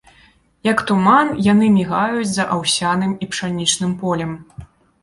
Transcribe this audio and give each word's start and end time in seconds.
Як 0.67 0.79
туман, 0.91 1.27
яны 1.49 1.69
мігаюць 1.77 2.27
за 2.33 2.49
аўсяным 2.59 3.17
і 3.27 3.31
пшанічным 3.35 3.97
полем. 4.03 4.35